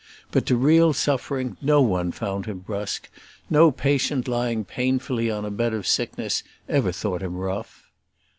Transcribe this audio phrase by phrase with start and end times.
[0.31, 3.07] But to real suffering no one found him brusque;
[3.51, 7.83] no patient lying painfully on a bed of sickness ever thought him rough.